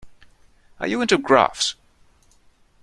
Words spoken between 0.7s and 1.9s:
Are you into graphs?